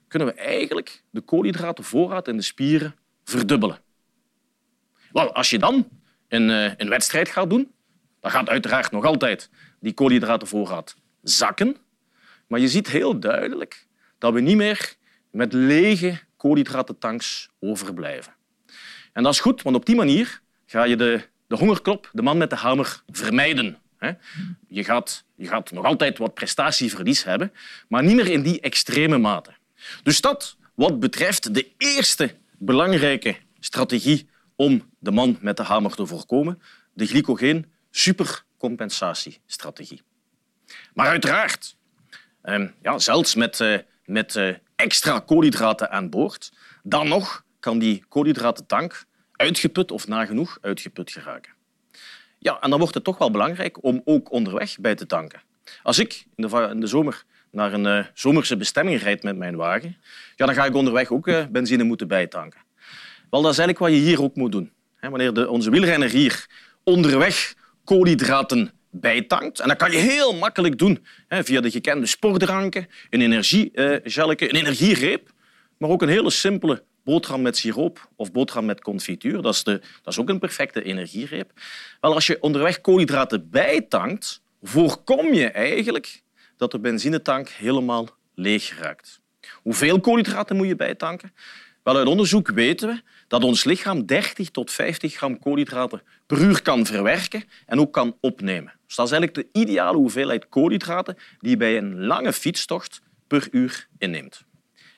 kunnen 0.08 0.28
we 0.28 0.34
eigenlijk 0.34 1.04
de 1.10 1.22
koolhydratenvoorraad 1.22 2.28
in 2.28 2.38
de 2.38 2.44
spieren 2.44 2.96
verdubbelen. 3.24 3.80
Wel, 5.12 5.34
als 5.34 5.50
je 5.50 5.60
dan 5.60 5.88
een, 6.28 6.50
eh, 6.50 6.72
een 6.78 6.90
wedstrijd 6.90 7.30
gaat 7.30 7.50
doen, 7.50 7.72
dan 8.20 8.32
gaat 8.32 8.50
uiteraard 8.50 8.92
nog 8.92 9.06
altijd 9.06 9.50
die 9.80 9.94
koolhydratenvoorraad 9.94 10.96
zakken. 11.22 11.78
Maar 12.48 12.60
je 12.60 12.68
ziet 12.68 12.88
heel 12.88 13.20
duidelijk 13.20 13.88
dat 14.18 14.34
we 14.34 14.40
niet 14.40 14.56
meer 14.56 14.96
met 15.32 15.54
lege 15.54 16.20
koolhydratentanks 16.38 17.50
overblijven. 17.60 18.34
En 19.14 19.24
dat 19.24 19.34
is 19.34 19.40
goed, 19.40 19.62
want 19.62 19.76
op 19.76 19.86
die 19.86 19.96
manier 19.96 20.42
ga 20.66 20.84
je 20.84 20.96
de, 20.96 21.22
de 21.48 21.56
hongerklop, 21.56 22.10
de 22.14 22.22
man 22.22 22.38
met 22.38 22.50
de 22.50 22.56
hamer, 22.56 23.04
vermijden. 23.08 23.78
Je 24.68 24.84
gaat, 24.84 25.24
je 25.36 25.48
gaat 25.48 25.72
nog 25.72 25.86
altijd 25.86 26.18
wat 26.18 26.34
prestatieverlies 26.34 27.24
hebben, 27.24 27.54
maar 27.88 28.04
niet 28.04 28.16
meer 28.16 28.28
in 28.28 28.42
die 28.42 28.62
extreme 28.62 29.18
mate. 29.18 29.52
Dus 30.04 30.22
dat 30.22 30.58
wat 30.74 31.00
betreft 31.00 31.54
de 31.54 31.72
eerste 31.78 32.36
belangrijke 32.58 33.36
strategie 33.60 34.30
om 34.56 34.90
de 35.00 35.12
man 35.12 35.38
met 35.42 35.58
de 35.58 35.64
hamer 35.64 35.96
te 35.96 36.06
voorkomen, 36.06 36.62
de 36.94 37.06
glycogeen 37.06 37.72
supercompensatiestrategie. 37.92 40.02
Maar 40.98 41.08
uiteraard, 41.08 41.76
ehm, 42.42 42.68
ja, 42.82 43.00
zelfs 43.00 43.36
met, 43.36 43.60
eh, 43.60 43.78
met 44.06 44.36
eh, 44.36 44.56
extra 44.76 45.20
koolhydraten 45.20 45.92
aan 45.92 46.10
boord, 46.10 46.52
dan 46.84 47.08
nog 47.08 47.44
kan 47.60 47.80
die 47.80 48.04
koolhydratentank 48.10 49.06
uitgeput 49.32 49.92
of 49.92 50.08
nagenoeg 50.08 50.58
uitgeput 50.62 51.12
geraken. 51.12 51.52
Ja, 52.40 52.60
en 52.60 52.70
dan 52.70 52.80
wordt 52.80 52.94
het 52.94 53.04
toch 53.04 53.18
wel 53.18 53.32
belangrijk 53.32 53.84
om 53.84 54.02
ook 54.06 54.32
onderweg 54.32 54.80
bij 54.80 54.96
te 54.96 55.06
tanken. 55.06 55.42
Als 55.84 56.00
ik 56.00 56.26
in 56.36 56.48
de, 56.48 56.68
in 56.72 56.80
de 56.80 56.88
zomer 56.88 57.24
naar 57.52 57.74
een 57.74 57.86
uh, 57.86 58.06
zomerse 58.14 58.58
bestemming 58.58 59.02
rijd 59.02 59.24
met 59.24 59.38
mijn 59.38 59.56
wagen, 59.56 59.98
ja, 60.36 60.46
dan 60.46 60.56
ga 60.56 60.66
ik 60.66 60.76
onderweg 60.76 61.12
ook 61.12 61.52
benzine 61.52 61.84
moeten 61.84 62.08
bijtanken. 62.08 62.60
Wel, 63.30 63.42
dat 63.42 63.52
is 63.52 63.58
eigenlijk 63.58 63.80
wat 63.80 64.02
je 64.02 64.08
hier 64.08 64.22
ook 64.22 64.36
moet 64.36 64.52
doen. 64.52 64.72
Wanneer 65.00 65.34
de, 65.34 65.50
onze 65.50 65.70
wielrenner 65.70 66.10
hier 66.10 66.48
onderweg 66.84 67.54
koolhydraten 67.84 68.72
bijtankt. 68.90 69.60
En 69.60 69.68
dat 69.68 69.78
kan 69.78 69.92
je 69.92 69.98
heel 69.98 70.34
makkelijk 70.34 70.78
doen 70.78 71.06
hè, 71.28 71.44
via 71.44 71.62
de 71.62 71.72
gekende 71.72 72.06
sportdranken, 72.06 72.88
een 73.10 73.22
energiegelletje, 73.22 74.50
een 74.50 74.56
energiereep, 74.56 75.30
maar 75.78 75.90
ook 75.90 76.02
een 76.02 76.10
hele 76.10 76.30
simpele 76.30 76.84
boterham 77.04 77.42
met 77.42 77.58
siroop 77.58 78.10
of 78.16 78.32
boterham 78.32 78.66
met 78.66 78.82
confituur. 78.82 79.42
Dat 79.42 79.54
is, 79.54 79.64
de, 79.64 79.80
dat 80.04 80.14
is 80.14 80.20
ook 80.20 80.30
een 80.30 80.40
perfecte 80.40 80.84
energiereep. 80.84 81.52
Wel, 82.02 82.14
als 82.14 82.28
je 82.28 82.42
onderweg 82.42 82.82
koolhydraten 82.82 83.50
bijtankt, 83.50 84.42
voorkom 84.62 85.34
je 85.34 85.48
eigenlijk 85.48 86.22
dat 86.58 86.72
de 86.72 86.80
benzinetank 86.80 87.50
helemaal 87.50 88.10
leeg 88.36 88.80
raakt. 88.80 89.22
Hoeveel 89.54 90.00
koolhydraten 90.00 90.56
moet 90.56 90.68
je 90.68 90.76
bijtanken? 90.76 91.34
Wel, 91.84 91.98
uit 91.98 92.08
onderzoek 92.08 92.50
weten 92.50 92.88
we 92.90 93.02
dat 93.28 93.44
ons 93.44 93.64
lichaam 93.64 94.06
30 94.06 94.50
tot 94.50 94.72
50 94.72 95.16
gram 95.16 95.40
koolhydraten 95.40 96.02
per 96.26 96.42
uur 96.42 96.62
kan 96.62 96.86
verwerken 96.86 97.44
en 97.66 97.80
ook 97.80 97.94
kan 97.94 98.18
opnemen. 98.22 98.77
Dus 98.88 98.96
dat 98.96 99.06
is 99.06 99.12
eigenlijk 99.12 99.34
de 99.34 99.60
ideale 99.60 99.98
hoeveelheid 99.98 100.50
koolhydraten 100.50 101.18
die 101.40 101.50
je 101.50 101.58
bij 101.58 101.78
een 101.78 102.06
lange 102.06 102.34
fietstocht 102.34 103.02
per 103.28 103.48
uur 103.52 103.88
inneemt. 103.98 104.46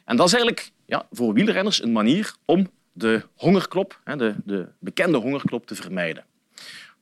En 0.05 0.15
dat 0.15 0.27
is 0.27 0.34
eigenlijk 0.34 0.72
ja, 0.86 1.08
voor 1.12 1.34
wielrenners 1.34 1.84
een 1.84 1.91
manier 1.91 2.34
om 2.46 2.72
de 2.91 3.24
hongerklop, 3.36 4.01
de, 4.03 4.36
de 4.46 4.67
bekende 4.79 5.17
hongerklop, 5.17 5.65
te 5.65 5.75
vermijden. 5.75 6.25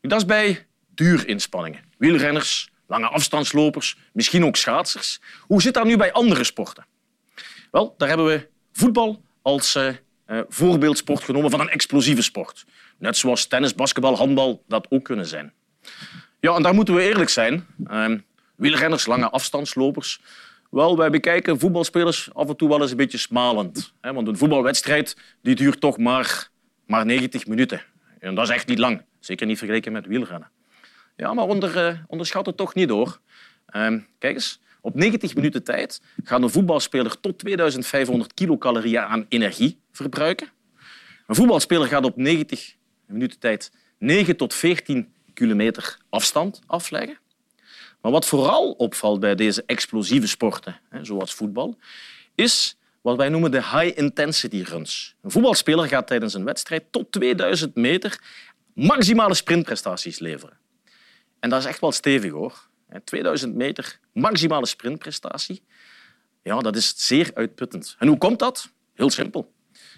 Dat 0.01 0.20
is 0.20 0.25
bij 0.25 0.65
duurinspanningen. 0.88 1.84
Wielrenners, 1.98 2.70
lange 2.88 3.08
afstandslopers, 3.08 3.98
misschien 4.13 4.46
ook 4.46 4.56
schaatsers. 4.56 5.20
Hoe 5.41 5.62
zit 5.62 5.74
dat 5.74 5.86
nu 5.86 5.98
bij 5.98 6.12
andere 6.12 6.44
sporten? 6.44 6.86
Wel, 7.72 7.96
daar 7.98 8.08
hebben 8.08 8.25
we 8.25 8.48
voetbal 8.72 9.24
als 9.41 9.75
eh, 9.75 9.88
eh, 10.25 10.39
voorbeeldsport 10.48 11.24
genomen 11.24 11.51
van 11.51 11.60
een 11.60 11.70
explosieve 11.70 12.22
sport. 12.22 12.65
Net 12.98 13.17
zoals 13.17 13.46
tennis, 13.46 13.75
basketbal, 13.75 14.17
handbal 14.17 14.63
dat 14.67 14.88
ook 14.89 15.03
kunnen 15.03 15.25
zijn. 15.25 15.53
Ja, 16.39 16.56
en 16.56 16.63
daar 16.63 16.74
moeten 16.74 16.94
we 16.94 17.01
eerlijk 17.01 17.29
zijn. 17.29 17.67
Uh, 17.91 18.15
wielrenners, 18.56 19.06
lange 19.06 19.29
afstandslopers. 19.29 20.22
Wel, 20.70 20.98
wij 20.98 21.10
bekijken 21.10 21.60
voetbalspelers 21.60 22.34
af 22.34 22.50
en 22.50 22.56
toe 22.56 22.70
wel 22.70 22.82
eens 22.82 22.91
een 22.91 22.98
beetje 22.98 23.17
smalend. 23.17 23.94
Hè, 24.01 24.13
want 24.13 24.27
een 24.27 24.38
voetbalwedstrijd 24.38 25.17
die 25.41 25.56
duurt 25.56 25.79
toch 25.79 25.98
maar, 25.98 26.50
maar 26.86 27.06
90 27.06 27.48
minuten. 27.48 27.82
En 28.20 28.36
dat 28.36 28.48
is 28.50 28.53
echt 28.53 28.67
niet 28.67 28.79
lang. 28.79 29.01
Zeker 29.20 29.48
niet 29.48 29.58
vergeleken 29.58 29.91
met 29.91 30.06
wielrennen. 30.06 30.50
Ja, 31.15 31.34
maar 31.34 31.46
onder, 31.46 31.88
uh, 31.88 32.00
onderschat 32.08 32.46
het 32.46 32.58
toch 32.58 32.74
niet 32.74 32.88
door. 32.88 33.20
Ehm, 33.65 34.00
kijk 34.20 34.34
eens, 34.34 34.62
op 34.82 34.96
90 34.96 35.36
minuten 35.36 35.63
tijd 35.63 36.01
gaat 36.24 36.41
een 36.41 36.50
voetbalspeler 36.50 37.20
tot 37.20 37.39
2500 37.39 38.34
kilocalorieën 38.34 39.01
aan 39.01 39.25
energie 39.29 39.79
verbruiken. 39.91 40.48
Een 41.27 41.36
voetbalspeler 41.36 41.88
gaat 41.88 42.03
op 42.03 42.17
90 42.17 42.75
minuten 43.06 43.39
tijd 43.39 43.72
9 43.98 44.38
tot 44.38 44.53
14 44.53 45.13
kilometer 45.38 45.98
afstand 46.10 46.62
afleggen. 46.65 47.17
Maar 48.01 48.12
wat 48.12 48.25
vooral 48.25 48.72
opvalt 48.72 49.20
bij 49.20 49.36
deze 49.36 49.63
explosieve 49.65 50.27
sporten, 50.27 50.79
zoals 51.01 51.34
voetbal, 51.34 51.77
is 52.36 52.77
wat 53.01 53.17
wij 53.17 53.29
noemen 53.29 53.51
de 53.51 53.63
high-intensity 53.63 54.62
runs. 54.62 55.15
Een 55.22 55.32
voetbalspeler 55.32 55.88
gaat 55.88 56.08
tijdens 56.08 56.34
een 56.34 56.44
wedstrijd 56.44 56.84
tot 56.91 57.12
2000 57.12 57.75
meter 57.75 58.20
maximale 58.74 59.34
sprintprestaties 59.34 60.20
leveren. 60.20 60.58
En 61.39 61.50
dat 61.50 61.60
is 61.60 61.65
echt 61.65 61.79
wel 61.79 61.91
stevig, 61.91 62.32
hoor. 62.32 62.67
2000 63.03 63.56
meter 63.56 64.00
maximale 64.13 64.65
sprintprestatie. 64.65 65.63
Ja, 66.44 66.60
dat 66.60 66.75
is 66.75 66.94
zeer 66.96 67.32
uitputtend. 67.34 67.96
En 68.00 68.08
hoe 68.08 68.17
komt 68.17 68.39
dat? 68.39 68.72
Heel 68.94 69.10
simpel. 69.10 69.53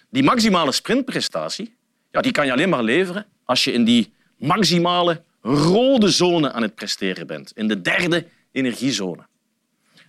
Die 0.10 0.24
maximale 0.24 0.72
sprintprestatie 0.72 1.77
ja, 2.12 2.22
die 2.22 2.31
kan 2.31 2.46
je 2.46 2.51
alleen 2.51 2.69
maar 2.69 2.84
leveren 2.84 3.25
als 3.46 3.63
je 3.63 3.72
in 3.72 3.84
die 3.84 4.13
maximale 4.38 5.24
rode 5.41 6.10
zone 6.10 6.51
aan 6.51 6.62
het 6.62 6.75
presteren 6.75 7.27
bent. 7.27 7.51
In 7.55 7.67
de 7.67 7.81
derde 7.81 8.27
energiezone. 8.51 9.27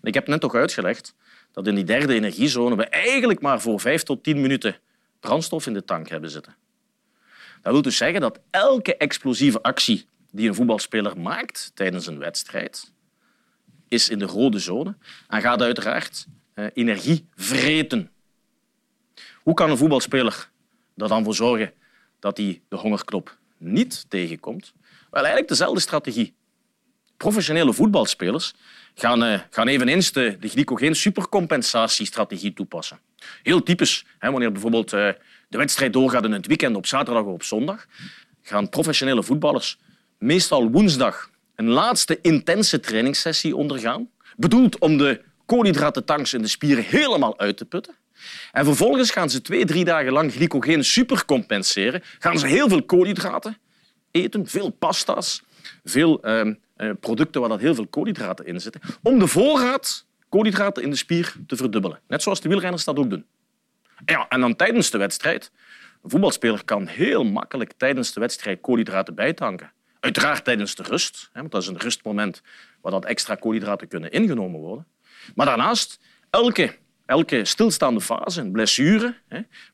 ik 0.03 0.15
heb 0.15 0.27
net 0.27 0.41
toch 0.41 0.55
uitgelegd 0.55 1.15
dat 1.53 1.67
in 1.67 1.75
die 1.75 1.85
derde 1.85 2.15
energiezone 2.15 2.77
we 2.77 2.85
eigenlijk 2.85 3.41
maar 3.41 3.61
voor 3.61 3.81
vijf 3.81 4.03
tot 4.03 4.23
tien 4.23 4.41
minuten 4.41 4.77
brandstof 5.21 5.67
in 5.67 5.73
de 5.73 5.85
tank 5.85 6.09
hebben 6.09 6.31
zitten. 6.31 6.57
Dat 7.63 7.73
wil 7.73 7.83
dus 7.83 7.97
zeggen 7.97 8.21
dat 8.21 8.41
elke 8.51 8.97
explosieve 8.97 9.63
actie 9.63 10.07
die 10.31 10.49
een 10.49 10.55
voetbalspeler 10.55 11.21
maakt 11.21 11.71
tijdens 11.75 12.07
een 12.07 12.19
wedstrijd, 12.19 12.93
is 13.89 14.09
in 14.09 14.19
de 14.19 14.25
rode 14.25 14.59
zone 14.59 14.97
en 15.29 15.41
gaat 15.41 15.63
uiteraard 15.63 16.27
eh, 16.55 16.67
energie 16.75 17.27
vreten. 17.35 18.11
Hoe 19.43 19.55
kan 19.55 19.71
een 19.71 19.77
voetbalspeler 19.77 20.51
er 20.97 21.09
dan 21.09 21.25
voor 21.25 21.35
zorgen 21.35 21.73
dat 22.19 22.37
hij 22.37 22.63
de 22.69 22.77
hongerklop 22.77 23.39
niet 23.57 24.05
tegenkomt? 24.09 24.73
Wel, 25.11 25.23
eigenlijk 25.23 25.49
dezelfde 25.49 25.81
strategie. 25.81 26.35
Professionele 27.17 27.73
voetbalspelers 27.73 28.55
gaan, 28.95 29.25
uh, 29.25 29.41
gaan 29.51 29.69
eveneens 29.69 30.13
de, 30.13 30.37
de 30.41 30.49
glycogeen 30.49 30.95
supercompensatiestrategie 30.95 32.53
toepassen. 32.53 32.99
Heel 33.43 33.63
typisch, 33.63 34.05
hè, 34.19 34.31
wanneer 34.31 34.53
bijvoorbeeld 34.53 34.93
uh, 34.93 35.09
de 35.49 35.59
wedstrijd 35.59 35.93
doorgaat 35.93 36.25
in 36.25 36.33
het 36.33 36.47
weekend 36.47 36.77
op 36.77 36.87
zaterdag 36.87 37.25
of 37.25 37.33
op 37.33 37.43
zondag, 37.43 37.87
gaan 38.43 38.69
professionele 38.69 39.23
voetballers 39.23 39.79
meestal 40.19 40.71
woensdag 40.71 41.31
een 41.55 41.69
laatste 41.69 42.19
intense 42.23 42.81
trainingssessie 42.81 43.57
ondergaan, 43.57 44.11
bedoeld 44.37 44.79
om 44.79 44.99
de 44.99 45.21
koolhydratentanks 45.47 46.35
in 46.35 46.43
de 46.43 46.49
spieren 46.49 46.85
helemaal 46.85 47.39
uit 47.39 47.57
te 47.57 47.65
putten. 47.65 47.95
En 48.53 48.65
vervolgens 48.65 49.11
gaan 49.11 49.31
ze 49.31 49.43
twee, 49.43 49.65
drie 49.65 49.85
dagen 49.85 50.13
lang 50.13 50.33
glycogeen 50.33 50.85
supercompenseren. 50.85 52.03
Gaan 52.19 52.39
ze 52.39 52.47
heel 52.47 52.69
veel 52.69 52.83
koolhydraten 52.83 53.59
eten, 54.11 54.47
veel 54.47 54.71
pasta's, 54.71 55.43
veel 55.85 56.23
eh, 56.23 56.41
eh, 56.77 56.91
producten 57.01 57.41
waar 57.41 57.51
dat 57.51 57.61
heel 57.61 57.75
veel 57.75 57.87
koolhydraten 57.87 58.47
in 58.47 58.61
zitten, 58.61 58.81
om 59.03 59.19
de 59.19 59.27
voorraad 59.27 60.07
koolhydraten 60.29 60.83
in 60.83 60.91
de 60.91 60.97
spier 60.97 61.35
te 61.47 61.57
verdubbelen. 61.57 62.01
Net 62.09 62.23
zoals 62.23 62.41
de 62.41 62.49
wielrenners 62.49 62.85
dat 62.85 62.99
ook 62.99 63.11
doen. 63.11 63.25
Ja, 64.05 64.29
en 64.29 64.41
dan 64.41 64.57
tijdens 64.57 64.91
de 64.91 64.99
wedstrijd. 64.99 65.51
Een 66.03 66.11
voetbalspeler 66.11 66.65
kan 66.65 66.87
heel 66.87 67.25
makkelijk 67.25 67.73
tijdens 67.77 68.13
de 68.13 68.21
wedstrijd 68.21 68.61
koolhydraten 68.61 69.15
bijtanken. 69.15 69.73
Uiteraard 70.01 70.45
tijdens 70.45 70.75
de 70.75 70.83
rust, 70.83 71.31
want 71.33 71.51
dat 71.51 71.63
is 71.63 71.69
een 71.69 71.79
rustmoment 71.79 72.43
waar 72.81 72.93
dat 72.93 73.05
extra 73.05 73.35
koolhydraten 73.35 73.89
kunnen 73.89 74.11
ingenomen 74.11 74.61
worden. 74.61 74.87
Maar 75.35 75.47
daarnaast, 75.47 76.01
elke, 76.31 76.77
elke 77.11 77.45
stilstaande 77.45 78.01
fase, 78.01 78.41
een 78.41 78.53
blessure, 78.53 79.15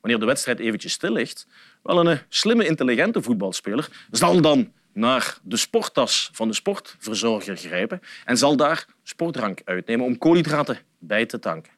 wanneer 0.01 0.19
de 0.19 0.25
wedstrijd 0.25 0.59
eventjes 0.59 0.91
stil 0.91 1.11
ligt, 1.11 1.47
wel 1.83 2.07
een 2.07 2.19
slimme, 2.29 2.65
intelligente 2.65 3.21
voetbalspeler 3.21 3.89
zal 4.11 4.41
dan 4.41 4.71
naar 4.93 5.37
de 5.43 5.57
sporttas 5.57 6.29
van 6.33 6.47
de 6.47 6.53
sportverzorger 6.53 7.57
grijpen 7.57 8.01
en 8.25 8.37
zal 8.37 8.55
daar 8.55 8.85
sportdrank 9.03 9.61
uitnemen 9.65 10.05
om 10.05 10.17
koolhydraten 10.17 10.79
bij 10.99 11.25
te 11.25 11.39
tanken. 11.39 11.71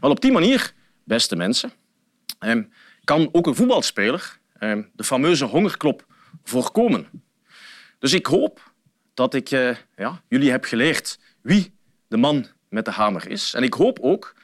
Wel, 0.00 0.10
op 0.10 0.20
die 0.20 0.32
manier, 0.32 0.72
beste 1.04 1.36
mensen, 1.36 1.72
ehm, 2.38 2.62
kan 3.04 3.28
ook 3.32 3.46
een 3.46 3.54
voetbalspeler 3.54 4.38
ehm, 4.58 4.82
de 4.92 5.04
fameuze 5.04 5.44
hongerklop 5.44 6.06
voorkomen. 6.44 7.08
Dus 7.98 8.12
ik 8.12 8.26
hoop 8.26 8.72
dat 9.14 9.34
ik 9.34 9.50
eh, 9.50 9.76
ja, 9.96 10.22
jullie 10.28 10.50
heb 10.50 10.64
geleerd 10.64 11.18
wie 11.40 11.74
de 12.08 12.16
man 12.16 12.46
met 12.68 12.84
de 12.84 12.90
hamer 12.90 13.28
is. 13.28 13.54
En 13.54 13.62
ik 13.62 13.74
hoop 13.74 13.98
ook 14.00 14.34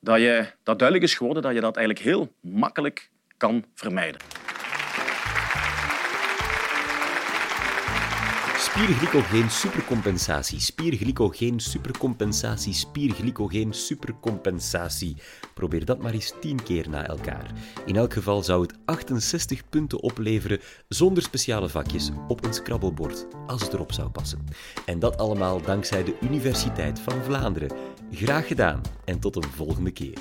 dat, 0.00 0.18
je, 0.18 0.46
dat 0.62 0.78
duidelijk 0.78 1.10
is 1.10 1.16
geworden 1.16 1.42
dat 1.42 1.54
je 1.54 1.60
dat 1.60 1.76
eigenlijk 1.76 2.06
heel 2.06 2.32
makkelijk 2.40 3.10
kan 3.36 3.64
vermijden. 3.74 4.20
Spierglycogeen 8.62 9.50
supercompensatie, 9.50 10.60
spierglycogeen 10.60 11.60
supercompensatie, 11.60 12.72
spierglycogeen 12.72 13.72
supercompensatie. 13.72 15.16
Probeer 15.54 15.84
dat 15.84 16.02
maar 16.02 16.12
eens 16.12 16.32
10 16.40 16.62
keer 16.62 16.88
na 16.88 17.06
elkaar. 17.06 17.50
In 17.86 17.96
elk 17.96 18.12
geval 18.12 18.42
zou 18.42 18.62
het 18.62 18.74
68 18.84 19.68
punten 19.68 20.02
opleveren 20.02 20.60
zonder 20.88 21.22
speciale 21.22 21.68
vakjes 21.68 22.10
op 22.28 22.44
een 22.44 22.54
scrabbelbord, 22.54 23.26
als 23.46 23.62
het 23.62 23.72
erop 23.72 23.92
zou 23.92 24.08
passen. 24.08 24.44
En 24.86 24.98
dat 24.98 25.18
allemaal 25.18 25.60
dankzij 25.60 26.04
de 26.04 26.16
Universiteit 26.20 27.00
van 27.00 27.22
Vlaanderen. 27.24 27.70
Graag 28.14 28.46
gedaan 28.46 28.80
en 29.04 29.18
tot 29.18 29.36
een 29.36 29.50
volgende 29.50 29.90
keer. 29.90 30.18